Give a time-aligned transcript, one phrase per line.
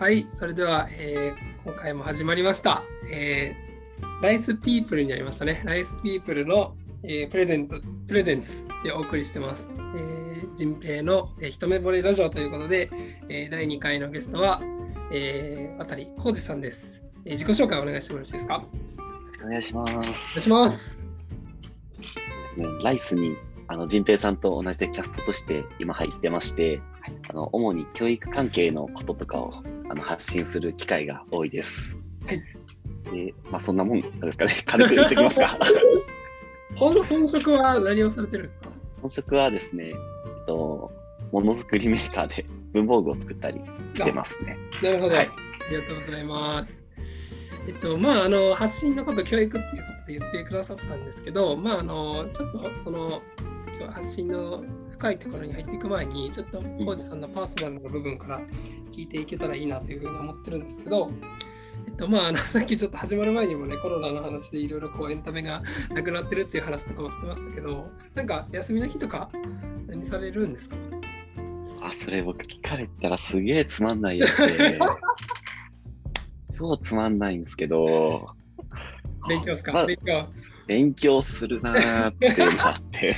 [0.00, 2.82] はい、それでは、えー今回も始まりました。
[3.12, 5.60] えーライスピープルになりましたね。
[5.62, 7.76] ライスピープルの、えープレゼント、
[8.08, 9.68] プレゼンツでお送りしてます。
[9.94, 12.90] えー、人平の、えー一目惚れラジオということで、
[13.28, 14.62] えー第2回のゲストは、
[15.12, 18.54] えー、渡浩二さんです、えー自己紹介お願いしてもよろしいですか？
[18.54, 18.62] よ
[19.26, 19.92] ろしくお願いします。
[19.92, 21.00] お願いします。
[21.98, 22.04] で
[22.46, 23.36] すね、ライスに
[23.68, 26.80] あの仁平さんと同じでキャストとして今入ってまして、
[27.28, 29.52] あの主に教育関係のこととかを
[29.88, 31.96] あの発信する機会が多いです。
[32.26, 32.42] はい。
[33.12, 34.52] で、まあそんなもんですかね。
[34.66, 35.58] 軽く言ってきますか。
[36.76, 38.68] 本本職は何をされてるんですか？
[39.00, 39.94] 本職はですね、えっ
[40.46, 40.90] と、
[41.32, 43.60] ものづくりメーカーで 文房具を作ったり
[43.94, 44.58] してますね。
[44.82, 46.84] なるほど、はいありがとうございます。
[47.68, 53.22] えっと、まあ、あの、発信のこと、教育っていうことで言ってくださったんですけど、まあ、あの、ちょっとその、
[53.90, 54.64] 発信の
[55.00, 58.40] 深いところに入っていく前に、ちょっと、浩二さんのパーソナルの部分から
[58.92, 61.10] 聞いていけたらいいなというふうに思ってるんですけど、
[61.86, 69.30] えっと、まあ、あの、 さっきちょっと始まる前にもね、コロナの話でいろいろこう、エンタメがなくなってるっていう話とかもしてましたけど、なんか、休みの日とか、
[69.86, 70.76] 何されるんですか？
[71.82, 74.78] あ、それ僕聞かれたらすげえつまんないやつで、
[76.58, 78.34] 超つまんないんですけど、
[79.30, 80.26] 勉強ですか、まあ勉強。
[80.66, 83.16] 勉強するなーっていうのがあって、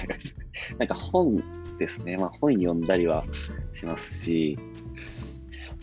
[0.78, 1.42] なんか本
[1.82, 3.24] ですね、まあ本読んだりは
[3.72, 4.58] しますし、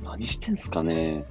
[0.04, 1.26] 何してんすかね。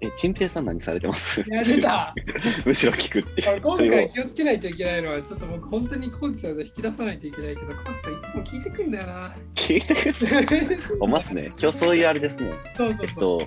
[0.00, 1.44] え、チンペイさん何されてます？
[1.48, 2.14] やれた
[2.66, 9.34] むしろ聞くって今回気をつけないといけないのは、ちょっと僕、本当にコーチさんで引き出さないといけないけど、コーチさんいつも聞いてくんだよな。
[9.54, 10.78] 聞いてくる。
[11.00, 11.52] おますね。
[11.60, 12.52] 今日そういうあれですね。
[12.76, 13.40] そうそうそう。
[13.40, 13.46] えっ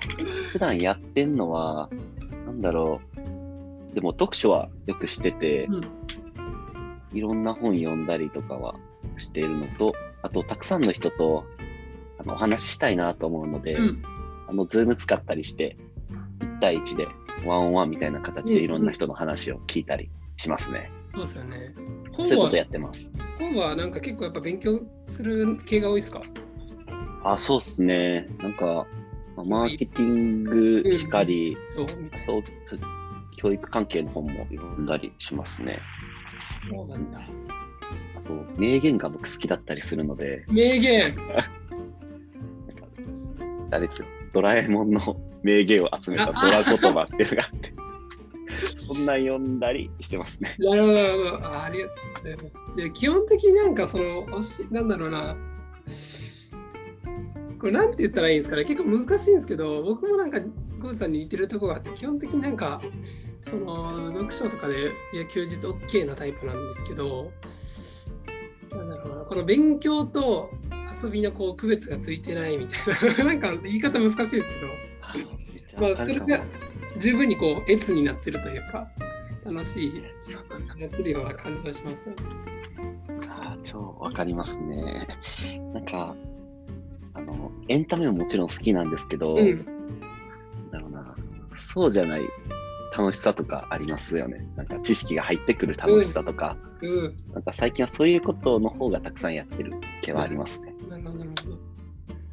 [0.50, 1.88] 普段やってんのは、
[2.46, 3.94] なんだろう。
[3.94, 5.80] でも読書はよくしてて、うん
[7.14, 8.74] いろんな本読んだりとかは
[9.16, 11.44] しているのと、あと、たくさんの人と
[12.18, 14.02] あのお話ししたいなと思うので、うん
[14.48, 15.76] あの、 Zoom 使ったりして、
[16.40, 17.06] 1対1で、
[17.46, 20.90] one on one みたいな形でいろんな人の話を聞いたりしますね。
[21.10, 21.74] そうですよね。
[22.12, 23.10] そういうことやってます。
[23.38, 26.22] 本はなんか結構やっぱ勉強する系が多いですか？
[27.24, 28.28] あ、そうっすね。
[28.38, 28.86] なんか、
[29.36, 32.42] まあマーケティングしかり、そうと
[33.36, 35.80] 教育関係の本も読んだりしますね。
[36.70, 37.20] そうなんだ。
[38.24, 41.14] あと、名言が僕好きだったりするので、名言
[43.70, 47.74] あれですよ、ドラえもんの名言を集めたドラ言葉っていうのがあって、
[48.86, 50.56] そんなん読んだりしてますね。
[50.58, 51.46] なるほど、なるほど。
[51.46, 52.76] あありがとうございます。
[52.76, 55.36] で基本的になんかその、おしなんだろうな。
[57.58, 60.40] これなんて言ったらいいんですかね結構難しいんですけど、僕もなんか、
[60.80, 62.82] ゴーさんに似てるところがあって、基本的になんか、
[63.48, 67.30] その、読書とかで、いや、休日 OK なタイプなんですけど、
[69.32, 70.50] この勉強と
[71.02, 74.56] 遊びのこう区別がついてないみたいな、 なんか言い方難しいですけ
[75.80, 76.44] ど、まあ、それが
[76.98, 78.90] 十分にこう、越になってるというか、
[79.42, 80.02] 楽しい、
[80.78, 82.06] やってるような感じがします。
[82.06, 82.14] ね。
[83.26, 85.08] あー超わかりますね。
[85.72, 86.14] なんか、
[87.14, 89.64] あの、エンタメももちろん好きなんですけど、うん
[90.70, 91.16] だろうな、
[91.56, 92.20] そうじゃない
[92.96, 94.46] 楽しさとかありますよね。
[94.56, 97.16] なんか知識が入ってくる楽しさとか、うん。
[97.32, 99.72] なんか最近はそういうことの方がたくさんやってる
[100.02, 100.74] 気はありますね。
[100.88, 101.58] なるほど、なるほど。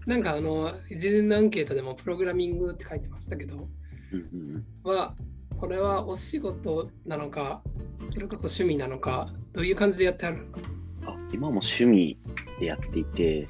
[0.06, 3.70] なんかあの、事前のアンケートでもプログラミングって書いてましたけど、
[4.12, 5.16] うんうんうんは、
[5.58, 7.62] これはお仕事なのか、
[8.09, 10.62] それこそ趣味なのか、どういう感じでやってあるんですか？
[11.06, 12.18] あ今も趣味
[12.59, 13.47] でやっていて、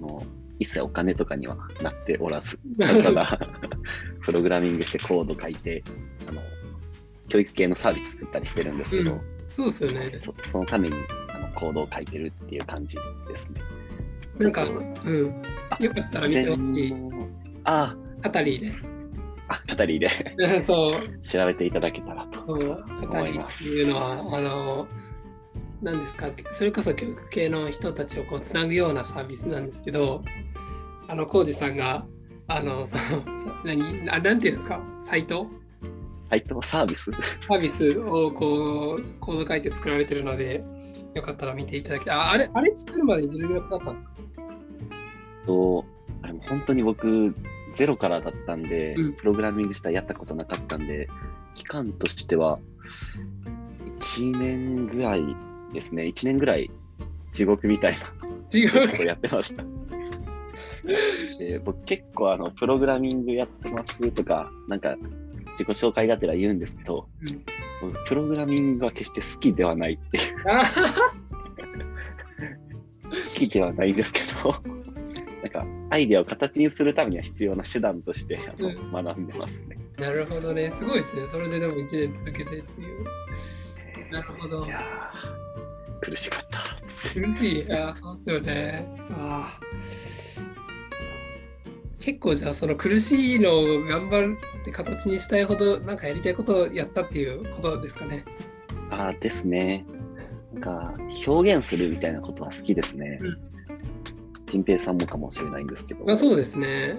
[0.00, 0.28] もう
[0.58, 3.24] 一切お金とかにはなっておらず、ただ、
[4.20, 5.82] プログラミングしてコード書いて、
[6.28, 6.40] あの
[7.28, 10.08] 教育系のサービス作ったりしてるんですけど、うんそうですよね。
[10.10, 10.94] そそのために
[11.34, 13.62] あのコードを書いてるっていう感じですね。
[14.38, 15.42] なんか、うん。
[15.70, 16.94] あよかったら見てほしい。
[17.64, 18.72] あカタリー
[19.48, 20.60] あ、カタリーでで。
[20.60, 23.64] そう、調べていただけたらと思リーっています。
[23.64, 24.86] いうのは、あの、
[25.80, 30.22] 何ですか、それこそ教育系の人たちをこうつなぐようなサービスなんですけど、
[31.08, 32.06] あの、浩二さんが、
[32.48, 32.98] あの、さ
[33.64, 35.46] 何、あなんていうんですか、サイト？
[36.30, 36.62] サイト？
[36.62, 37.10] サービス？
[37.40, 40.64] サービスをこう、コード書いて作られてるので、
[41.14, 42.16] よかったら見ていただきたい。
[42.16, 44.10] ああれ、あれ作るまでにどれぐらいかかったんですか？
[45.46, 45.84] と、
[46.22, 47.34] あれも本当に僕、
[47.72, 49.12] ゼロからだったんで、うん。
[49.14, 51.08] プログラミング自体やったことなかったんで、
[51.54, 52.58] 期間としては、
[53.98, 55.22] 1年ぐらい
[55.72, 56.70] ですね、1年ぐらい
[57.32, 57.98] 地獄みたいな
[58.58, 59.64] 違うことやってました。
[61.38, 64.96] で僕結構あのプログラミングやってますとか、なんか
[65.52, 67.44] 自己紹介がてら言うんですけど、うん
[67.78, 70.64] 僕プログラミングは決して好きではないっていう、あ
[73.04, 74.54] 好きではないんですけど、
[75.42, 79.78] なんかアイデアを形にするためには必要な手段としてあの、うん学んでますね。
[79.98, 80.70] なるほどね。
[80.70, 81.26] すごいですね。
[81.28, 83.04] それででも1年続けてっていう。
[84.10, 84.68] なるほどい。
[84.68, 86.58] やー苦しかった。
[87.12, 87.72] 苦しい。
[87.72, 88.88] ああ、そうっすよね。
[89.10, 90.55] ああ。
[92.06, 98.24] 結構じゃあその苦しいのを頑張って形にしたいほどなんかやりたいことをやったっていうことですかね。
[98.90, 99.84] あーですね。
[100.52, 100.94] なんか
[101.26, 103.38] 表現するみたいなことは好きですねうん。
[104.46, 106.04] 陳、平さんもかもしれないんですけど。
[106.04, 106.98] まあそうですね。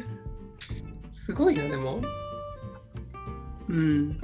[1.10, 2.02] すごいな、でも。
[3.70, 4.20] うん。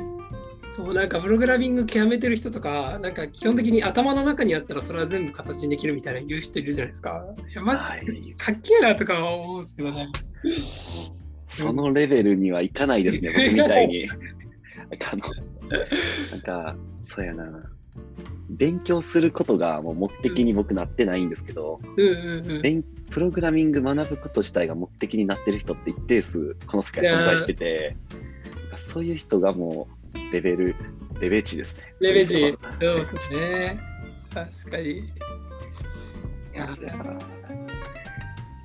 [0.75, 7.23] そう、なんかプログラミング極めてる人とか、なんか基本的に頭の中にあったらそれは全部形にできるみたいな言う人いるじゃないですか。
[7.49, 10.11] いや、マジはいでかっけえなとかは思うんですけどね。
[11.47, 14.07] そのレベルにはいかないですね、 僕みたいに。
[14.07, 15.23] なんかあの、
[16.31, 16.75] なんか、
[17.05, 17.69] そうやな。
[18.49, 21.79] 勉強することがもう目的に僕なってないんですけど、
[23.09, 27.95] プログラミング学ぶこと自体が目的になってる人って一定数この世界存在してて、
[28.75, 30.75] そういう人がもうレベル、
[31.19, 31.83] レベチですね。
[31.99, 32.39] レベチ。
[32.39, 33.79] そうですね。
[34.33, 35.03] 確かに。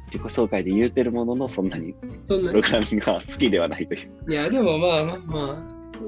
[0.08, 1.94] 自己紹介で言うてるものの、そんなに
[2.26, 4.32] プログラミングが好きではないという。
[4.32, 5.66] いや、でもまあまあま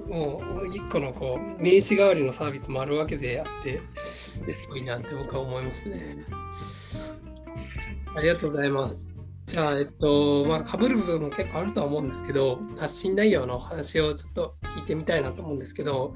[0.09, 3.81] あ、もう一個のこう名刺代わりのサービスもあるわけであって、
[4.45, 6.01] ですすごいなって僕は思いますね。
[8.17, 9.07] ありがとうございます。
[9.47, 16.15] じゃあ、えっと、まあ、被る部分も結構あるとは思うんですけど、発信内容の話をちょっと聞いてみたいなと思うんですけど、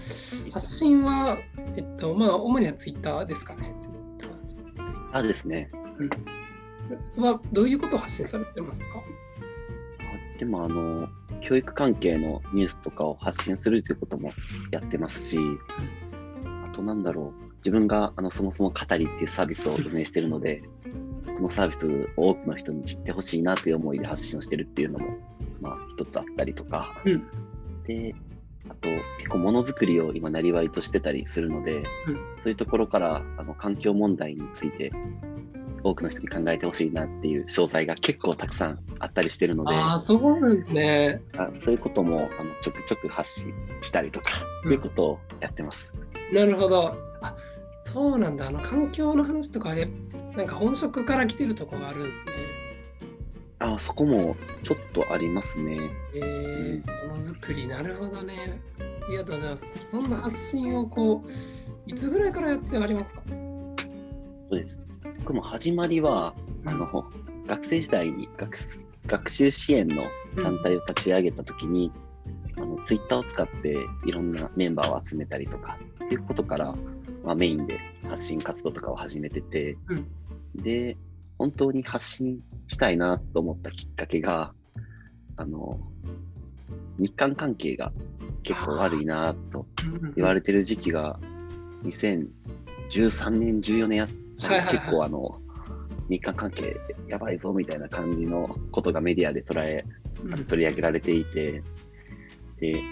[0.52, 1.38] 発信は、
[1.76, 3.74] えっと、まあ、主にはツイッターですかね。
[5.12, 5.70] あですね。
[7.16, 8.98] は、どういうことを発信されてますか？
[8.98, 11.08] あでも、あの、
[11.40, 14.32] 教育関係のニュースとかを発信するということも
[14.70, 15.38] やってますし、
[16.66, 20.62] あとなんだろう、自分があのそもそも語りっていうサービスを運営してるので、
[21.34, 25.16] このサービスを多くの人に知ってほしいなという思いで発信をしてるっていうのも、
[25.60, 27.26] まあ、一つあったりとか、うん。
[27.86, 28.14] で、
[28.68, 28.88] あと、
[29.18, 31.84] 結構ものづくりを今、なりわいとしてたりするので、うん。
[32.38, 34.92] そういうところからあの環境問題について、
[35.84, 41.20] 多くの人に考えてほしいなっていう詳細が結構たくさんあったりしてるので、ああ、そうなんですね。
[41.36, 44.30] あそういうこともあのちょくちょく発信したりとか、
[44.64, 45.94] うんいうことをやってます。
[46.32, 46.96] なるほど。
[47.20, 47.36] あ
[47.84, 48.48] そうなんだ。
[48.48, 49.90] あの環境の話とかで、
[50.34, 52.32] なんか本職から来てるとこがあるんですね。
[53.60, 55.78] あそこもちょっとありますね。
[56.14, 58.58] えー、ものづくり、なるほどね。
[59.06, 59.90] ありがとうございます。
[59.90, 61.30] そんな発信をこう、
[61.86, 63.22] いつぐらいからやってありますか？
[63.28, 64.84] そうです。
[65.18, 66.34] 僕も始まりは、
[66.64, 67.04] あの
[67.46, 70.04] 学生時代に学す学習支援の
[70.42, 71.92] 団体を立ち上げたときに、
[72.56, 73.76] あのツイッターを使って
[74.06, 76.74] いろんなメンバーを集めたりとかっていうことから、
[77.22, 77.78] まあ、メインで
[78.08, 79.76] 発信活動とかを始めてて、
[80.54, 80.96] で、
[81.38, 84.52] 本当に発信したいなと思ったきっかけが、
[85.36, 85.80] あの、
[86.98, 87.92] 日韓関係が
[88.42, 89.66] 結構悪いなと
[90.16, 91.18] 言われれてる時期が
[91.84, 94.78] 2013年、14年やったはいはいはい。
[94.78, 95.40] 結構あの、
[96.08, 96.76] 日韓関係
[97.08, 99.84] やばいぞみたいな感じのことがメディアで捉え、
[100.48, 101.62] 取り上げられていて、
[102.60, 102.82] で、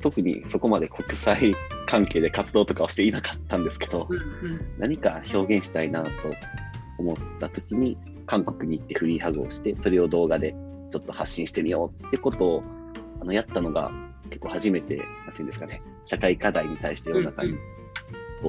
[0.00, 1.54] 特にそこまで国際
[1.86, 4.08] 関係で活動とかをしていなかったんですけど、
[4.78, 6.10] 何か表現したいなと
[6.98, 10.54] 思った時に、韓国に行ってフリーハグをして、それを動画で
[10.90, 12.62] ちょっと発信してみようってことを
[13.20, 13.90] あのやったのが
[14.30, 17.58] 結構初めて、なんていうんですかね、社会課題に対して世の中に通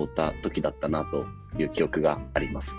[0.06, 1.26] った時だったなと
[1.60, 2.78] いう記憶があります。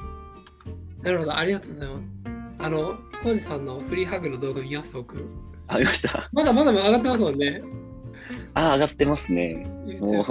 [1.02, 2.14] なるほど、ありがとうございます。
[2.59, 5.16] あの、コウジさんのフリーハグの動画見ました、僕。
[5.68, 6.28] ありました。
[6.33, 7.62] まだまだ上がってますもんね。
[8.54, 9.66] あ、上がってますね。
[10.00, 10.25] もうめ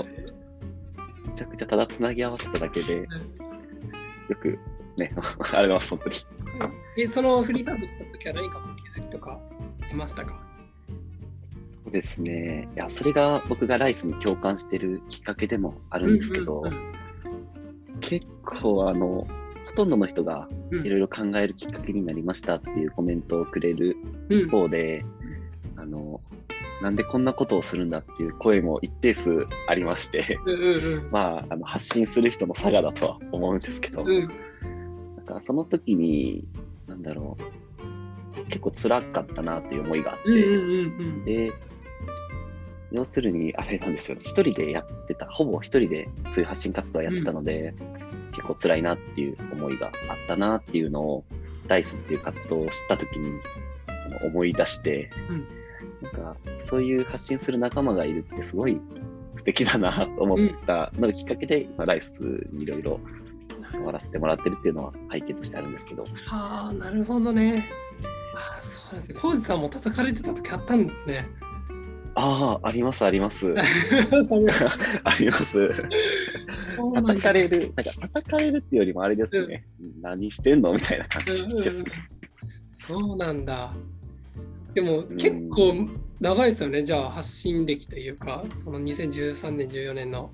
[1.36, 3.08] ちゃくちゃただつなぎ合わせただけで、よ
[4.40, 4.58] く
[4.98, 5.14] ね、
[5.54, 6.16] あれは本当に。
[6.98, 8.60] え、そのフリーハグした時は何か
[8.96, 9.40] 気づきとか
[9.92, 10.40] いましたか？
[11.94, 12.68] ですね。
[12.76, 16.94] いや、それが僕がライスに共感してるきっかけでもあるんですけど、うんうん
[18.02, 19.26] 結構あの、
[19.66, 20.86] ほとんどの人がうん。
[20.86, 23.96] いろいろ考えるきっかけになりましたっていうコメントをくれる
[24.28, 24.40] うん。
[24.42, 25.06] 一方で、
[25.78, 26.20] あの、
[26.82, 34.10] なんでこんなことをするんだっていう声も一定数ありまして、うんうん まあ、あの発信する人の差がだとは思うんですけど、うん。
[34.10, 34.30] うん
[35.16, 36.46] なんかその時に、
[36.88, 41.26] なんだろう、結構辛かったなという思いがあって、うんうんうん。
[41.26, 41.54] で、
[42.94, 47.74] 要するにあれなんですよね、一人でやってた、ほぼ一人でそういう発信活動をやってたので、
[48.32, 51.26] 結構辛いなっていう思いがあったなっていうのを、
[51.68, 53.40] ライスっていう活動を知った時に
[54.24, 55.48] 思い出して、うん
[56.04, 58.80] なんかそういう発信する仲間がいるってすごい
[59.38, 62.22] 素敵だなと思ったのがきっかけで、今ライス
[62.52, 63.00] にいろいろ
[63.72, 66.04] 関わらせてもらってるっていうのは背景としてあるんですけど。
[66.26, 67.66] はあ、なるほどね。
[68.36, 69.20] あそうなんですね。
[69.20, 71.28] 浩二さんも叩かれてた時あったんですね。
[72.16, 73.54] ああ、あります、あります。
[73.58, 75.70] あります。
[76.96, 79.66] 叩かれる、なんか叩かれるっていうよりもあれですね。
[80.02, 81.92] 何してんのみたいな感じですね。
[82.76, 83.74] そうなんだ。
[84.74, 85.88] でも結構
[86.20, 90.32] 長いですよね、じゃあ発信歴というか、その2013年、14年の。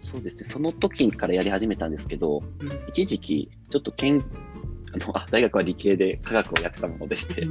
[0.00, 4.22] そうですね、その時からやり始めたんですけど、うん一時期、ちょっと研
[4.92, 7.46] あのあ大学は理系で科学をやってたものでして、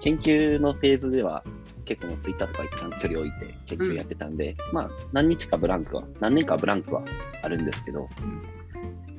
[0.00, 1.42] 研究のフェーズでは
[1.84, 7.02] 結構もうツイッターとか一旦距離を置いて研究やってたんで、まあ何日かブランクは、何年かブランクは
[7.42, 8.08] あるんですけど、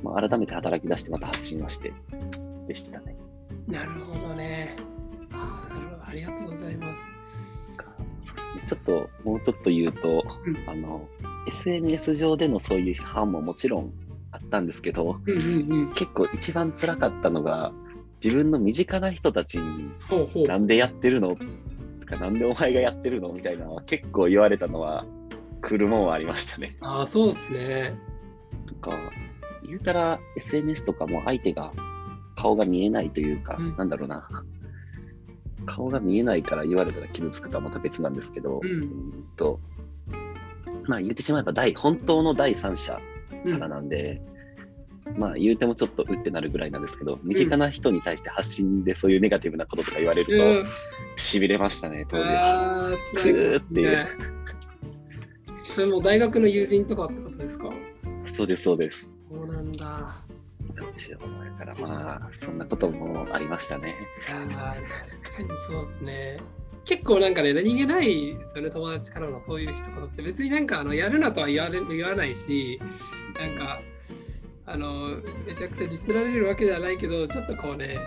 [0.04, 1.94] まあ、改めて働き出してまた発信はして
[2.68, 3.16] でしたね。
[3.68, 4.76] なるほどね。
[5.32, 7.04] あーなるほどありがとうございます。
[8.20, 11.08] そうですね、ちょっともうちょっと言うと、うんあの
[11.48, 13.94] SNS 上でのそういう批判ももちろん
[14.32, 15.92] あったんですけど、うんうんうん。
[15.92, 17.72] 結構一番辛かったのが
[18.24, 19.92] 自分の身近な人たちに。
[20.48, 21.36] なんでやってるの？
[22.00, 23.32] とかなんでお前がやってるの？
[23.34, 25.06] みたいなのは結構言われたのは
[25.62, 26.78] 来るもんはありましたね。
[26.82, 27.96] ああ、そうですね。
[28.66, 28.92] とか
[29.64, 31.72] 言うたら SNS とかも相手が
[32.36, 34.28] 顔が見えないというか、うんなんだろうな
[35.66, 39.60] 顔が見えないから言われたら傷つくとはまた別なんですけど、うんうんと
[40.86, 43.00] まあ言ってしまえば第本当の第三者
[43.44, 44.22] うんからなんで、
[45.18, 50.72] まあ言うてもちょっとうってなるぐらいなんですけど、身近な人に対して発信でそういうネガティブなこととか言われるうんと、
[51.22, 52.32] しびれましたね、当時。
[52.32, 53.92] ああ、くっていう。
[53.92, 54.08] ね。
[55.64, 57.70] それも大学の友人とかってことですか？
[58.26, 59.16] そうです、そうです。
[59.30, 60.16] そうなんだ。
[60.76, 61.20] ですよ。
[61.60, 63.96] だからまあ、そんなこともありましたね。
[64.30, 64.48] あー
[65.24, 66.40] 確かにそうですね。
[66.86, 72.80] 結構なんかね、何気ないですよね、友達からのそういう一言って、別になんかあのやるなとは言われ言わないし、
[73.38, 73.82] なんか、
[74.70, 77.98] あの、めちゃくちゃディスられるわけではないけど、ちょっとこうね、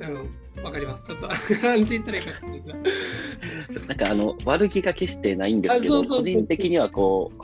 [0.00, 1.06] うん、わかります。
[1.06, 1.28] ちょっと、
[1.62, 2.30] なんて言ったらいいか
[3.86, 7.42] なんかあの、悪気が決してないんですけど、個人的にはこう、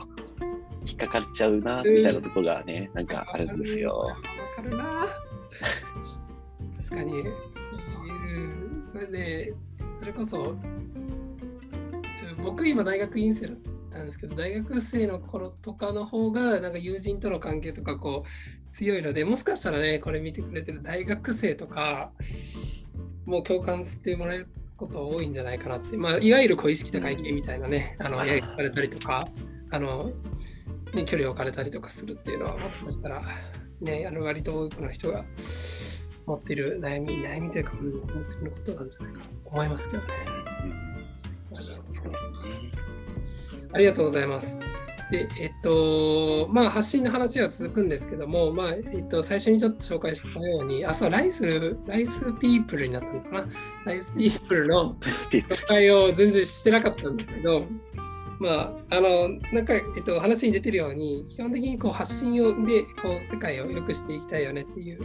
[0.87, 3.95] 引っかかっちゃうな、みたいなところがね、なんかあるんですよ。
[3.95, 4.17] わ
[4.55, 5.07] かるな。
[6.81, 7.21] 確かに。
[7.21, 9.53] うんそれで、
[9.99, 10.55] それこそ、
[12.43, 22.11] 僕今大学院生だったんですけど、大学生の頃とかの方が、なんか友人との関係とかこう強いので、もしかしたらね、これ見てくれてる大学生とか、
[23.25, 24.47] もう共感してもらえる
[24.77, 29.25] こと多いんじゃないかなって、まあ、いわゆるこう意識高い系みたいなね、あの、あーやりかれたりとか、
[29.71, 30.11] あの、
[30.93, 33.21] ね、距離を置かれたりとかするっていうのは、もしかしたら、
[33.81, 35.25] ね、あの割と多くの人が
[36.25, 40.09] 持っている悩み、悩みというか、うん、思っていることなんじゃないかなと思いますけどね。
[40.63, 40.93] うん
[41.55, 43.02] そうですね。
[43.73, 44.59] ありがとうございます。
[45.11, 53.47] で、えっと、まあ、発信の話は続くんですけども、まあ、えっと、最初にちょっと紹介したように、あ、そう、ライス、ライスピープルになったのかな？
[53.85, 57.65] ライスピープルの紹介を全然してなかったんですけど、
[58.39, 58.49] ま
[58.89, 65.01] あ、あの、なんか、えっと、話に出てるように、基本的にこう発信をで、こう、世界を良くしていきたいよねっていう、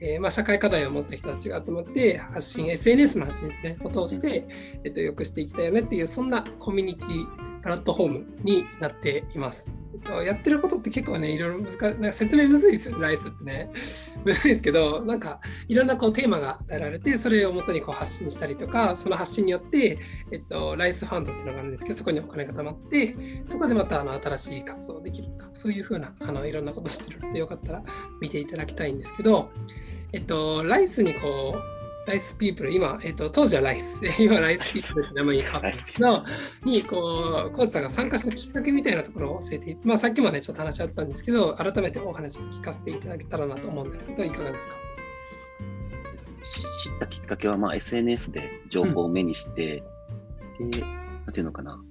[0.00, 4.48] えーまあ、社会課題を持った人たちが集まって、発信、SNS の発信ですね、を通して、
[4.84, 7.26] えっと、良くしていきたいよねっていう、そんなコミュニティ、
[7.64, 9.72] プラットフォームになっています。
[10.26, 13.70] やってることって結構ね、いろいろ難しい、なんか説明むずいですよね、ライスってね。
[14.22, 19.98] むずいですけど、なんかいろんなこうテーマが与えられて、それをもとにこう発信したりとか、その発信によって、
[20.30, 23.16] えっと、ライスファンドっていうのがあるんですけど、そこにお金が貯まって、
[23.46, 27.82] そこでまたあの新しい活動できるとか、そういうふうなあのいろんなことしてるので、よかったら
[28.20, 29.48] 見ていただきたいんですけど、
[30.12, 31.73] えっと、ライスにこう、
[32.06, 36.24] ライスピープル、今、えっと、当時はライス、 今ライスピープルって名前に変わったんですけど、
[36.64, 44.74] に、こう、コーチさんが参加したきっかけみたいなところを教えて、まあ、さっきもね、ちょっと話あったんですけど、改めてお話聞かせていただけたらなと思うんですけど、いかがですか？
[46.44, 49.82] 知ったきっかけは、まあ、SNS で情報を目にして、
[50.60, 51.82] で、なんていうのかな、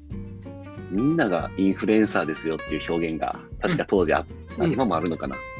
[0.92, 4.26] みんながインフルエンサーですよっていう表現が、確か当時あっ
[4.58, 4.72] た、うん。
[4.72, 5.53] 今もあるのかな、うん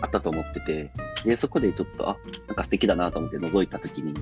[0.00, 0.90] あったと思ってて、
[1.24, 2.16] で、そこでちょっと、あ、
[2.48, 4.14] なんか素敵だなと思って覗いたときに、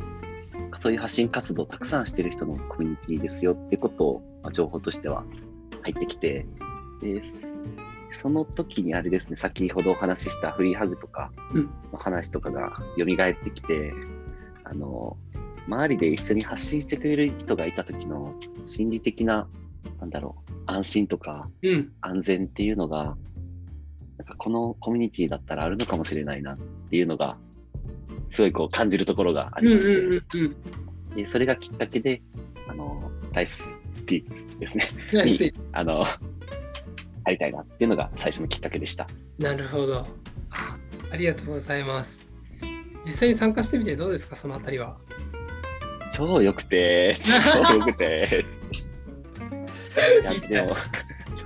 [0.75, 5.25] そういう発信活動をたくさんしてる人のコミュニティですよってことを、まあ、情報としては
[5.83, 6.47] 入ってきて、
[7.03, 7.59] です
[8.13, 13.93] その時にあれですね、先ほどお話ししたフリーハグとかうんの話とかが蘇ってきて、
[14.65, 15.17] あの、
[15.67, 18.35] 周りで一緒に発信してくれる人がいた時の
[18.67, 19.49] 心理的な、
[20.01, 21.93] なんだろう、安心とかうん。
[22.01, 23.17] 安全っていうのが、
[24.21, 26.59] なんかこのコミュニティだったらあるのかもしれないなっ
[26.91, 27.39] ていうのが、
[28.29, 30.25] すごいこう感じるところがあうんうんりまして、うん
[31.11, 31.15] うん。
[31.17, 32.21] でそれがきっかけで、
[32.69, 33.67] あの、ライス
[34.05, 34.85] ピーですね。
[35.25, 36.05] にあの、
[37.25, 39.07] ありたいなっていうのが最初のきっかけでした。
[39.39, 40.07] なるほど。
[40.51, 40.77] あ
[41.11, 42.21] ありがとうございます。
[43.07, 44.99] 実際に参加してみてどうですか、そのあたりは？
[46.13, 47.17] 超良くて、
[47.55, 48.45] 超良くて。
[50.21, 50.75] いや、でも、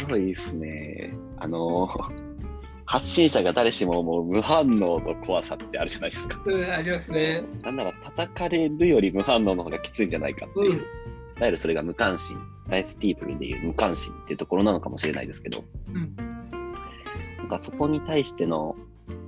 [0.08, 1.12] 超いいっすね。
[1.36, 1.88] あの、
[2.94, 6.40] 発信者が誰しも思う無反応の怖さってあるじゃないですか。
[6.46, 7.42] うん、ありますね。
[7.64, 10.70] なんなら叩かれるより無反応の方がきついんじゃないかっていう。
[10.70, 10.80] うんい
[11.40, 16.14] わゆるそれが無関心、ライスピープルでいう無関心っていうところなのかもしれないですけど、うん
[17.38, 18.76] なんかそこに対しての、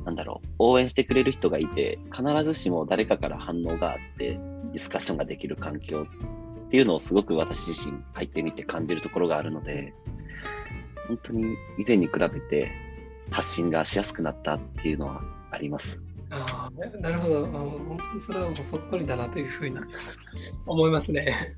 [0.05, 4.39] なんだろう、応援してくれる人がいて、必ずしも誰かから反応があって、
[4.73, 6.07] ディスカッションができる環境
[6.67, 9.93] っていうのをすごく私自身入ってみて感じるところがあるので、
[11.09, 12.71] 本当に以前に比べて
[13.31, 16.01] 発信がしやすくなったっていうのはあります。
[16.31, 17.47] ああ、なるほど。
[17.47, 19.77] あ本当にそれはもうそっくりだなというふうに
[20.67, 21.57] 思いますね。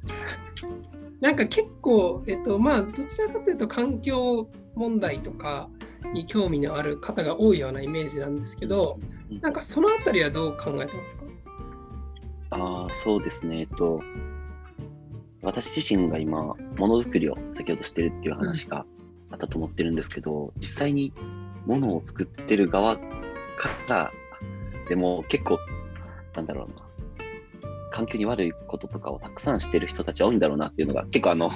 [1.20, 5.68] なんか結構、えっと、まあ、どちらかというと環境問題とか
[6.14, 9.00] に興味のある方が多いようなイメージなんですけど、
[9.40, 11.24] なんかそのあたりはどう考えてますか？
[12.50, 13.60] ああ、そうですね。
[13.60, 14.00] えっと、
[15.42, 16.54] 私自身が今、も
[16.88, 18.86] のづくりを先ほどしてるっていう話が
[19.30, 21.12] あったと思ってるんですけど、実際に
[21.68, 23.02] ものを作ってる側か
[23.88, 24.12] ら、
[24.88, 25.58] でも結構、
[26.34, 26.82] なんだろうな、
[27.90, 31.50] 環境に悪いこととかをたくさんしてる人たちは多いんだろうなっていうのが、結構あの、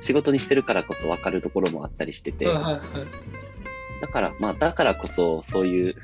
[0.00, 2.82] 仕事にしてるからこそ分かるところもあったりしてて、はいはいはい。
[4.00, 5.96] だから、まあ、だからこそ、そういう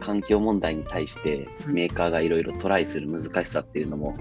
[0.00, 4.16] 環境問題に対して、うんメーカーがいろいろトライする難しさっていうのも、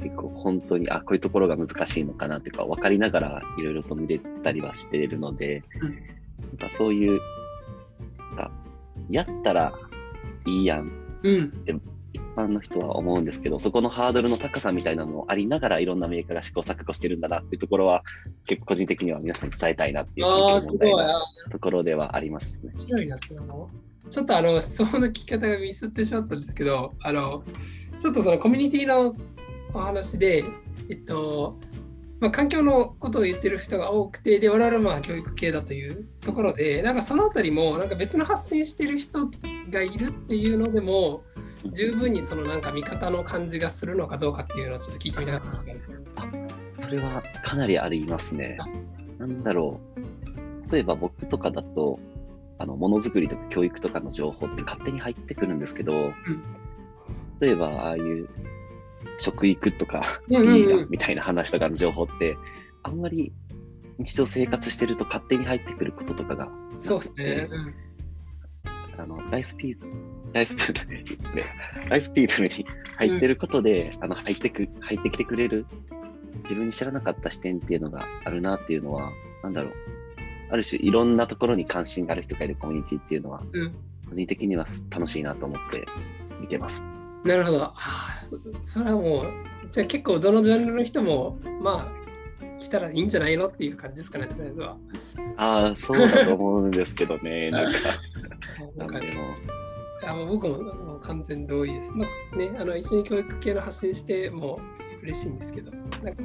[0.00, 6.23] 結構本当に、あ、こういうところが難しいのかなっていうか、分かりながらいろいろと見れたりはしてるので、うん
[6.58, 7.20] なんかそういう、
[8.18, 8.50] なんか
[9.10, 9.72] やったら
[10.46, 10.90] いいやん、
[11.22, 11.52] うん。
[12.12, 18.04] 一般の人は思うんですけど、そこのハードルの高さみたいなのもありながら、いろんなメーカーが試行錯誤してるんだなっていうところは、
[18.46, 20.26] 結構個人的には皆さんに伝えたいなっていう。
[20.26, 20.92] 問題
[21.50, 22.72] ところではありますね。
[24.10, 27.42] ちょっとあの質問の聞き方がミスってしまったんですけど、あの
[27.98, 29.14] ちょっとそのコミュニティの
[29.72, 30.44] お話で、
[30.88, 31.56] えっと、
[32.24, 39.28] まあ、環境のことを言ってる人が多くて、で、我々はまあ教育系だというところで、なんかそのあたりも、なんか別の発信してる人
[39.70, 41.22] がいるっていうのでも、
[41.74, 46.00] 十分にそのなんか見方の感じがするのかどうかっていうのをちょっと聞いてみたかったんですけど。
[46.72, 48.56] それはかなりありますね。
[49.18, 49.78] なんだろ
[50.68, 50.72] う。
[50.72, 52.00] 例えば僕とかだと、
[52.58, 56.14] あの、ものづくりとか教育とかの情報って勝手に入ってくるんですけど、
[57.40, 58.30] 例えばああいう
[59.18, 62.36] 食育とかビうんうんうんーガンみたいな話とかの情報って、
[62.82, 63.32] あんまり
[63.98, 67.48] 日常生活してると勝手に入ってくることとかが、そうですね。
[67.50, 67.74] うん
[68.96, 69.76] あの、ライスピー
[70.32, 71.44] ライスピープル、ね
[71.90, 75.66] ライスピープルに入ってることで、あの、入ってく、入ってきてくれる、
[76.44, 79.12] 自分に知らなかった視点っていうのがあるなっていうのは、
[79.42, 79.72] なんだろう。
[80.50, 83.74] ある種、いろんなところに関心がある人がいるコミュニティっていうのは、うん
[84.06, 85.86] 個人的には楽しいなと思って
[86.38, 86.84] 見てます。
[87.24, 87.72] なるほど。
[88.60, 89.26] それはもう、
[89.72, 92.04] じゃあ結構どのジャンルの人も、まあ、
[92.60, 94.76] 来たらいいんじゃないのっていう感じですかね、とりあえずは。
[95.36, 97.78] ああ、そうだと思うんですけどね、 なんか、
[98.76, 99.34] なんんでも、
[100.06, 101.92] あ僕ももう完全同意です。
[101.92, 104.60] まあね、あの一緒に教育系の発信しても
[105.02, 106.22] 嬉しいんですけど、なんか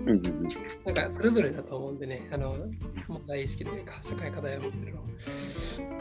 [0.86, 2.56] なんかそれぞれだと思うんでね、あの
[3.08, 5.02] 問題意識というか社会課題を持ってるの。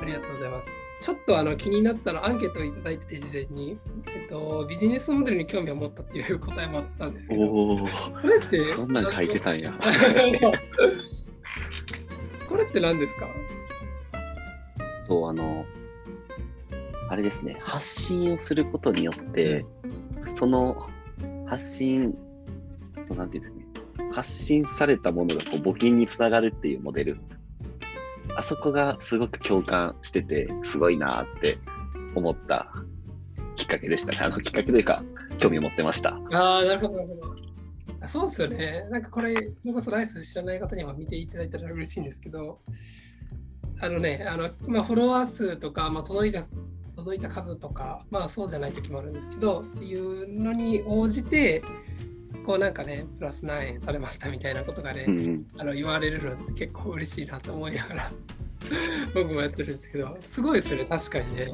[0.01, 0.71] ありがとうございます。
[1.01, 3.79] ちょっとあの気になったの、アンケートをいただいてて事前に、
[4.29, 7.87] と、ビジネスモデルに興味を持ったっていう答えもあったんですけど、こ
[8.25, 9.73] れって、そんなん書いてたんや。
[12.49, 13.29] これって何ですか？
[15.07, 15.65] と、あの、
[17.11, 19.65] あれですね、発信をすることによって、
[20.25, 20.77] その
[21.47, 22.17] 発信、
[23.17, 27.19] なんていうんですかね、発信されたものがこう募金につながるっていうモデル。
[28.37, 31.57] あそこがすごく共感してて、すごいなって
[32.15, 32.71] 思った
[33.69, 34.19] かけでしたね。
[34.21, 35.03] あのきっかけというか、
[35.39, 36.19] 興味を持ってました。
[36.33, 37.35] ああ、なるほど、なるほど。
[38.01, 38.87] あそうですよね。
[38.91, 42.61] なんかこれ、それこそライス知らない方にも見ていただいたら嬉しいんですけど、
[43.81, 46.45] あのね、あのまあ、フォロワー数とか、まあ、届いた
[46.99, 51.63] 届いた数とか、まあそうじゃない時もあるんですけど、っていうのに応じて、
[52.45, 58.11] こうなんかね、プラス何円されましたみたいなことがね、うんうん、あの言われるのって結構嬉しいなと思いながら
[59.15, 61.53] 僕もやってるんですけど、すごいですよね、確かにね。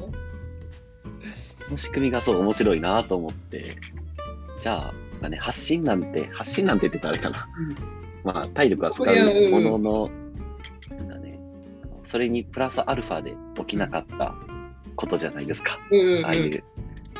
[1.65, 3.77] この仕組みがそう面白いなと思って、
[4.59, 7.47] じゃあ、なんかね、発信なんて、発信なんてって言ったらあれかな。
[8.23, 10.09] まあ、体力は使うんうものの、
[10.97, 11.39] なんかね、
[12.03, 14.35] それにプラスアルファで起きなかった
[14.95, 15.79] ことじゃないですか。
[15.91, 16.63] うんうんうんああいう、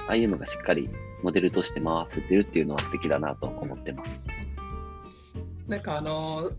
[0.08, 0.90] ああいうのがしっかり
[1.24, 4.26] モデルとして回せてるっていうのは素敵だなと思ってます。
[5.68, 6.52] なんかあの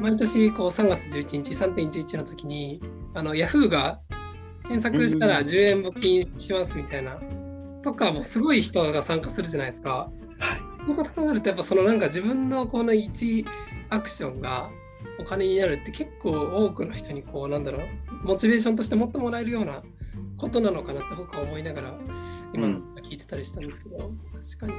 [0.00, 2.80] 毎年こう3月11日、3.11の時に、
[3.14, 4.00] あの Yahoo が
[4.72, 7.18] 検索したら10円募金しますみたいな、
[7.82, 10.10] とかもすごい人が参加するじゃないですか。
[10.38, 10.58] はい。
[10.58, 13.46] そういうこと考えると、やっぱそのなんか自分のこの1
[13.90, 14.70] アクションが
[15.18, 17.82] お金になるって結構多くの人にこうなんだろう、
[18.26, 19.82] モチベーションとして持ってもらえるような
[20.38, 21.94] ことなのかなって僕は思いながら
[22.54, 24.12] 今の聞いてたりしたんですけど、確
[24.58, 24.72] かに。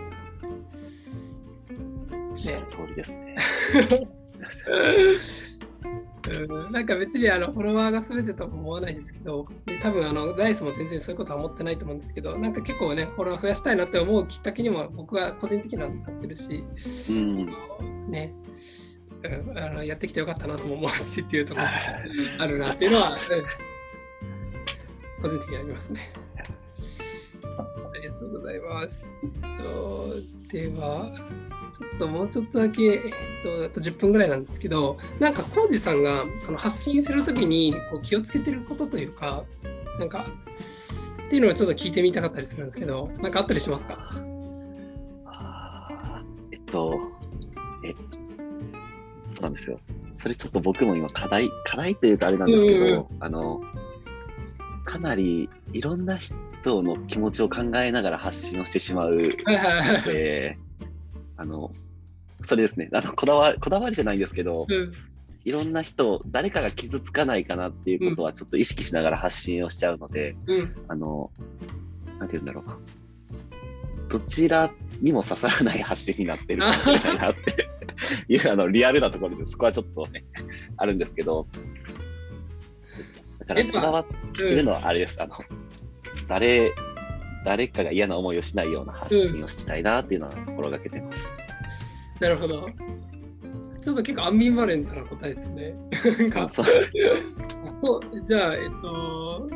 [2.34, 3.38] その通りですね。
[6.26, 16.64] うんなんか別にあのフォロワーが全てとは思わないですけど、で多分あのダイスも全然そういうことは思ってないと思うんですけど、なんか結構ね、フォロワー増やしたいなって思うきっかけにも僕は個人的にはなってるし、
[17.10, 17.46] うん。
[18.10, 18.34] ね、
[19.24, 21.72] うんあのやってきてよかったなとも思うしっていうところが
[22.44, 23.20] あるなっていうのは、うん
[25.24, 26.12] 個人的にありますね。
[27.56, 29.06] ありがとうございます。
[29.42, 30.10] と
[30.52, 31.14] では、
[31.76, 33.02] ちょっともうちょっとだけ、えっ
[33.44, 39.44] と、あと10分ぐらいなんですけど、なんか、浩二さんがこの発信するときにこう気をつけてることというか、
[39.98, 40.28] なんか、
[41.26, 44.16] っていうのをちょっと聞いてみたかったりするんですけど、なんかあったりしますか？
[46.52, 47.00] えっと、
[47.84, 47.96] え、
[49.30, 49.80] そうなんですよ。
[50.16, 53.64] それちょっと僕も今課題、課題というかあれなんですけど、あの、
[54.86, 59.16] かなりいろんな人の気持ちを考えながら発信をしてしまう。
[59.18, 60.60] ので、
[61.38, 61.72] あの、
[62.44, 64.94] それですね、あのこだわこだわりじゃないんですけど、うん。
[65.46, 70.76] いろんな人、誰かが傷つかないかなっていうことはちょっと意識しながら発信をしちゃうので、うん。
[70.88, 71.32] あの、
[72.20, 72.66] なんて言うんだろう。
[74.10, 77.68] どちらにも刺さらない発信になってるかもしれないなって
[78.32, 80.24] いう、あの、リアルなところで、そこはちょっとね、
[80.78, 81.48] あるんですけど、
[83.40, 85.22] だから、こだわってるのはあれです。
[85.22, 85.34] あの、
[86.28, 86.74] 誰、
[87.44, 91.34] 誰かが嫌な思いをしないような発信をしたいなっていうのは心がけてます。
[92.20, 92.70] なるほど。
[93.84, 95.76] ちょっと結構アンビバレントな答えですね。
[96.24, 96.50] そうあ
[97.76, 99.50] そう、じゃあ、えっと、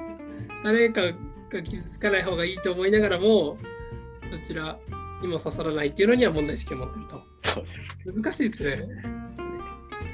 [0.63, 1.01] 誰か
[1.49, 3.57] が傷つかない方がいいと思いながらも、
[4.29, 4.77] どちら
[5.21, 7.21] にも刺さらないっていうのには問題意識を持ってると。
[7.41, 7.97] そうです。
[8.21, 8.85] 難しいですね。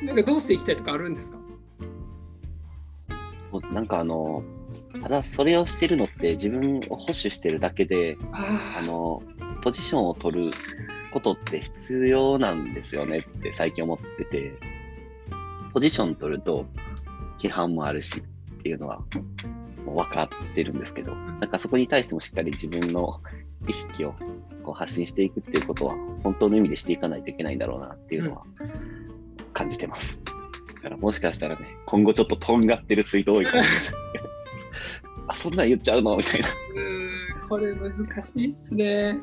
[0.03, 1.37] なんかどうしていきたいとかあるんですか？
[3.71, 4.43] なんかあの、
[5.03, 9.21] ただそれをしてるのって自分を保守してるだけで、ああの、
[9.61, 10.51] ポジションを取る
[11.11, 14.53] ことって必要なんですよねって最近思ってて、
[15.73, 16.65] ポジション取ると
[17.37, 18.23] 批判もあるしっ
[18.61, 19.03] ていうのは
[19.85, 23.19] 分かってるんですけど、なんかそこに対してもしっかり自分の
[23.67, 24.15] 意識を
[24.63, 28.43] こう発信していくっていうことは本当の意味でしていかないといけないんだろうなっていうのは
[29.51, 30.23] 感じてます。
[30.75, 33.91] だからもしかしたらね、今後ちょっととんがってるツイート多いかもしれない。
[35.27, 36.17] あ、そんなん言っちゃうの？
[36.17, 36.47] みたいな。
[36.47, 39.19] ーうーん、これ難しいっすね。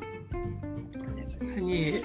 [0.93, 2.03] 確かに。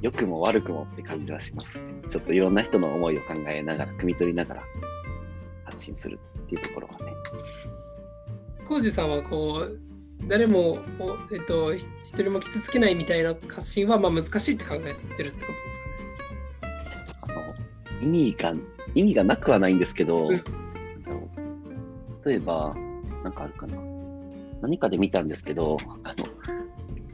[0.00, 1.84] 良くも悪くもって感じはしますね。
[2.08, 4.62] ちょっといろんな人の思いを考えながら、汲み取りながら
[5.64, 7.12] 発信するっていうところはね。
[8.66, 9.78] 浩二さんはこう
[10.28, 16.82] 誰もおえっとひ一人も傷つけないみたいな発信はまあ難しいって考えてるってことですかね。
[17.22, 18.54] あの意味が、
[18.94, 20.30] 意味がなくはないんですけど、
[22.24, 22.74] 例えば、
[23.24, 23.76] なんかあるかな。
[24.60, 26.26] 何かで見たんですけど、あの、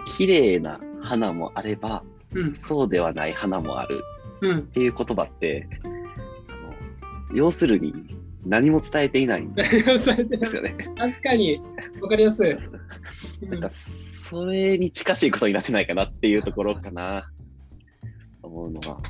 [0.04, 2.02] 綺麗な花もあれば、
[2.34, 4.02] うんそうではない花もある
[4.42, 4.62] うんっ。
[4.62, 7.94] ていう言葉って、あの要するに
[8.44, 10.76] 何も伝えていないん ですよね。
[10.96, 11.60] 確かに
[12.02, 12.52] わかりやすい。
[12.52, 12.56] う
[13.46, 17.30] んなんか、それに近しいことになってないかなっていうところかな、
[18.42, 19.00] 思うのは。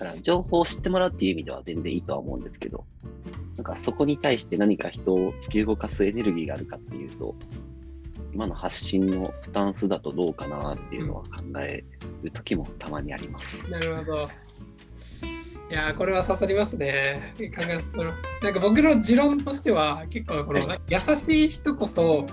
[0.00, 2.86] だから、情報を知ってもらうっていう意味では全然いいとは思うんですけど、
[3.56, 7.34] なんかそこに対して何か人を突き動かすエネルギーがあるかっていうと、
[8.32, 11.28] 今の発信のスタンスだとどうかなっていうのは考
[11.60, 11.84] え
[12.22, 13.68] る時もたまにあります。
[13.70, 14.28] なるほど。
[15.70, 17.34] いやーこれは刺さりますね。
[17.38, 18.24] 考えてます。
[18.42, 22.26] なんか僕の持論としては結構このはい優しい人こそ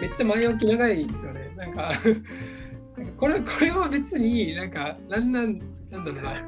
[0.00, 1.52] めっちゃ前置き長いんですよね。
[1.56, 1.92] なんか
[2.98, 5.58] なんかこれこれは別になんかなんなん
[5.90, 6.42] なんだろうな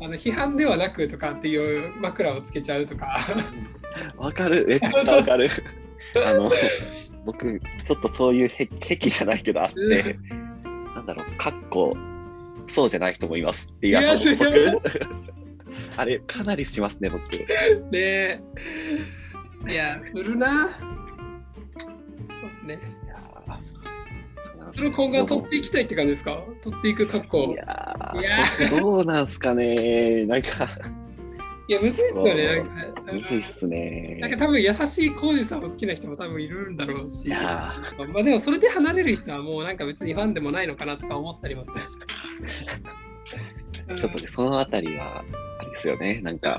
[0.00, 3.16] あの批判ではなくとかっていう枕をつけちゃうとか。
[4.16, 5.48] わかる、めっちゃわかる。
[6.24, 6.50] あの、
[7.24, 8.48] 僕、ちょっとそういう
[8.80, 10.18] 癖癖じゃないけどあって、
[10.94, 11.96] なんだろう、かっこ、
[12.68, 14.74] そうじゃない人もいますっていう、あのいや補足いや
[15.96, 17.22] あれ、かなりしますね、僕。
[17.90, 18.42] ね
[19.68, 20.68] いやするな。
[20.68, 20.76] そ
[22.42, 22.78] うですね。
[24.72, 26.42] それを今後は取っていきたいって感じですか？
[26.62, 27.52] 取っていく格好。
[27.52, 27.96] いや
[28.70, 30.24] どうなんすかね。
[30.26, 30.48] なんか、
[31.68, 32.64] いや、むずいっすよね。
[33.12, 34.18] むずいっすね。
[34.20, 41.96] なんか多分優しい浩二さんを好きな人も多分いるんだろうし、まあでもそれで離れる人はもうなんか別にファンでもないのかなとか思ったりもするし。
[43.96, 45.24] ちょっとね、そのあたりは、
[45.58, 46.56] あれですよね、なんか、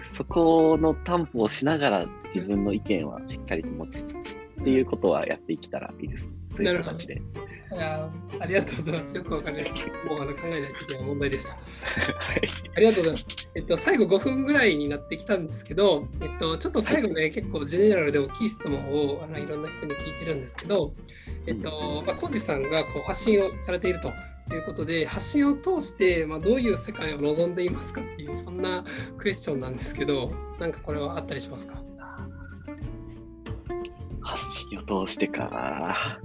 [0.00, 4.38] そこの担保をしながら自分の意見はしっかりと持ちつつ。
[4.38, 6.30] っていうことはやっていけたらいいです。
[6.54, 7.22] そういう形で。
[7.72, 9.16] いやありがとうございます。
[9.16, 10.08] よくわかりました。
[10.08, 11.50] もうあの考えないといけない問題でした。
[11.50, 12.40] はい。
[12.76, 13.26] ありがとうございます。
[13.54, 20.94] えっと、最後5分ぐらいになってきたんですけど、えっと、ちょっと最後ね、結構ジェネラルで大きい質問をあのいろんな人に聞いてるんですけど、
[21.46, 24.12] えっと、まあ、コンジさんがこう発信をされていると
[24.54, 28.84] いうことで、発信を通して、まあ、どういう世界を望んでいますかっていう、そんな
[29.18, 31.82] クエスチョンなんですけど、なんかこれはあったりしますか？
[34.26, 35.48] 発信を通してか。
[35.50, 36.20] な。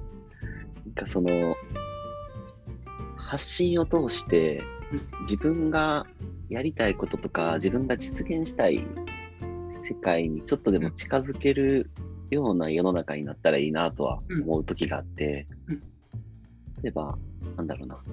[0.89, 1.55] んかその、
[3.15, 4.61] 発信を通して
[5.21, 6.05] 自分が
[6.49, 8.85] やりたいこととか、自分が実現したい
[9.83, 11.91] 世界にちょっとでも近づける
[12.29, 15.79] ような世の中になったらいいなとは思う時があってうん、
[16.81, 17.17] 例えば、
[17.55, 18.03] なんだろうな、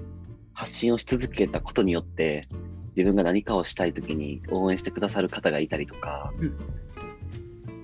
[0.53, 2.47] 発信をし続けたことによって、
[2.95, 6.57] 自分が何かをしたい時に応援してくださる方がいたりとか、うん。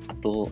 [0.08, 0.52] あと、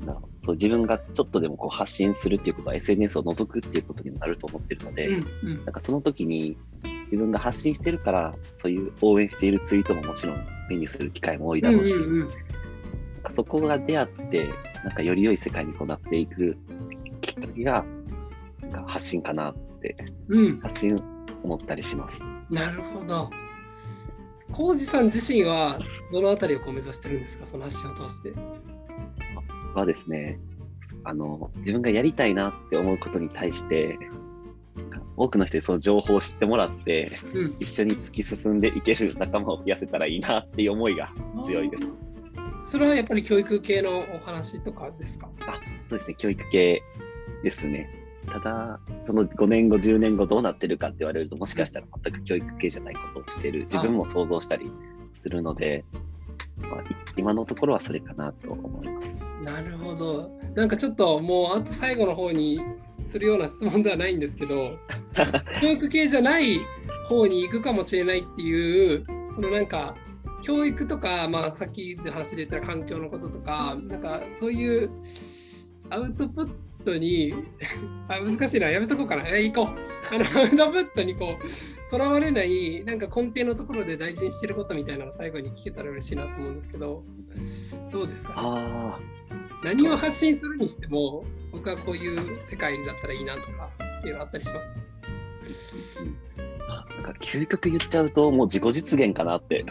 [0.00, 6.56] なんだろうそう自分がちょっとでもこう発信するっていうことは SNS を除くっていうことにもなると思ってるので、うんうんなんかその時に
[7.04, 14.50] 自分が発信してるから、そういう応援しているツイートももちろん目にする機会も多いだろうし、うんうんうんなんかそこが出会って、
[14.84, 16.58] なんかより良い世界にこうなっていく
[17.22, 17.84] きっかけが、
[18.60, 19.96] なんか発信かなって、
[20.28, 20.94] うん、発信
[21.42, 22.22] 思ったりします。
[22.50, 23.30] なるほど。
[24.52, 25.78] 浩二さん自身は
[26.12, 28.32] どのあたりをこう目指してるんですか、その発信を通して。
[29.74, 30.38] はですね、
[31.04, 33.98] あの、自分がやりたいなって思うことに対して、
[35.16, 41.92] 多くの人にその情報を知ってもらって、うん、一緒に突き進んでいける仲間を増やせたらいいなっていう思いが強いです。
[42.64, 45.28] それはやっぱり教育系のお話とかですか？
[45.86, 46.82] そうですね、教育系
[47.44, 47.88] ですね。
[48.26, 54.72] ただ、その5年後、10年後どうなってるかって言われると、もしかしたら全く教育系じゃないことをしている自分も想像したり
[55.12, 55.84] するので、
[56.64, 56.84] まあ、い
[57.16, 59.22] 今のところはそれかなと思います。
[59.42, 60.30] なるほど。
[60.54, 62.60] なんかちょっともうあと最後の方に
[63.02, 64.78] するような質問ではないんですけど、
[65.60, 66.60] 教育系じゃない
[67.08, 69.94] 方に行くかもしれないっていう、そのなんか
[70.42, 74.90] 教育とか、まあ、さっきの話で言ったら環境のこととか、なんかそういう
[75.90, 76.50] アウトプッ
[76.84, 77.34] トに、
[78.08, 80.14] あ難しいな、やめとこうかな、え行こう。
[80.14, 81.44] あのアウトプットにこう、
[81.94, 87.04] とらわれない、なんか根底のところで大事にしてることみたいなのを最後に聞けたら嬉しいなと思うんですけど、
[87.92, 88.98] どうですか、あ
[89.62, 94.72] 何を発信するにしても、僕はこういう世界だったらいいなとかっていうのあったりします？
[96.68, 99.64] あ、なんか究極言っちゃうと、もう自己実現かなって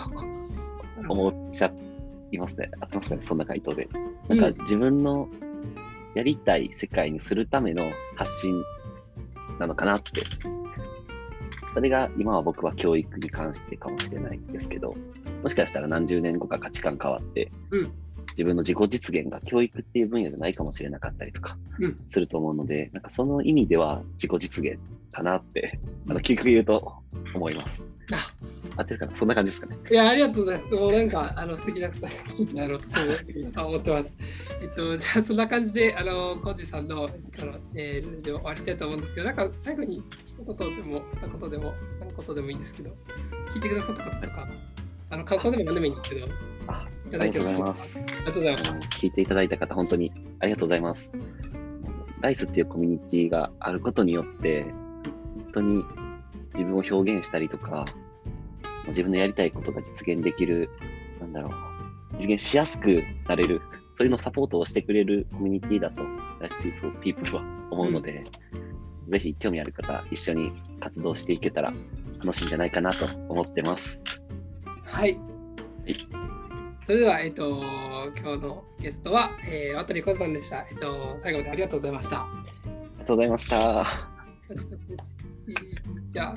[1.10, 1.74] 思っちゃ
[2.32, 2.72] いますね。
[2.80, 3.90] あってますかね、そんな回答で。
[4.30, 5.28] なんか自分の
[6.16, 8.64] やりたい世界にするための発信
[9.60, 10.22] なのかなって。
[11.74, 14.96] それが今は僕は教育に関してかもしれないんですけど、
[15.42, 17.92] もしかしたら何十年後か価値観変わって、うん。
[18.34, 21.98] 自分の自己実現が教育っていう分野じゃないかもしれなかったりとかうん。
[22.08, 24.78] すると思うので、なんかその意味では自己実現
[25.14, 26.94] かなって、あの、究極言うと
[27.34, 27.84] 思います。
[28.12, 28.34] あ
[28.76, 29.16] 合ってるかな？
[29.16, 29.78] そんな感じですかね。
[29.90, 30.74] いや、ありがとうございます。
[30.74, 34.18] もうなんか、あの、素敵なことあの、とても素敵だと思ってます。
[34.62, 42.90] えっと、じゃあ、そんな感じで、あの、コージさんの、あの、えー、ラジオ終わりたいと思うんですけど、なんか、最後に一言でも、二言でも、何言でもいいんですけど、
[43.54, 44.48] 聞いてくださった方とか、
[45.12, 46.28] あの、感想でも何でもいいんですけど、
[46.68, 48.08] あいただいてますありがとうございます。
[48.08, 48.70] ありがとうございました。
[48.72, 51.14] あの聞いていただいた方、本当にありがとうございます。
[52.22, 54.83] ライスっていうコミュニティがあることによって、本
[55.54, 55.86] 当に
[56.54, 57.86] 自分を表現したりとか、
[58.88, 60.70] 自分のやりたいことが実現できる、
[61.20, 61.52] なんだろう、
[62.18, 63.62] 実現しやすくなれる、
[63.94, 66.04] そういうのをサポートをしてくれるコミュニティだと、
[66.40, 68.24] ライスピープルは思うので、
[69.08, 71.74] ぜひ興味ある方、一緒に活動していけたら
[72.20, 74.02] 楽しいんじゃないかなと思ってます。
[74.84, 75.14] はい。
[75.14, 76.34] はい
[76.86, 77.62] それでは、えっと、
[78.22, 80.66] 今日のゲストは、えー、渡コさんでした。
[80.70, 82.24] えっと、最後までありがとうございました。
[82.24, 82.28] あ
[82.66, 83.86] りがとうございました。
[86.12, 86.36] じゃあ、